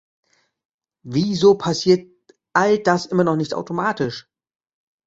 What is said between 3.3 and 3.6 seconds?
nicht